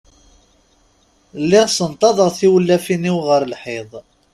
Lliɣ 1.41 1.65
ssenṭaḍeɣ 1.69 2.29
tiwlafin-iw 2.37 3.17
ɣer 3.27 3.41
lḥiḍ. 3.51 3.91